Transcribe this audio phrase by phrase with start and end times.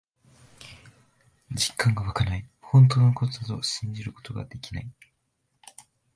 [1.53, 2.49] 実感がわかない。
[2.59, 4.91] 本当のことだと信じることができない。